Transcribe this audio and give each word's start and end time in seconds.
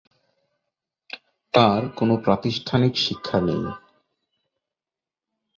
তাঁর 1.53 1.81
কোনো 1.95 2.13
প্রাতিষ্ঠানিক 2.17 2.93
শিক্ষা 2.97 3.37
নেই। 3.41 3.63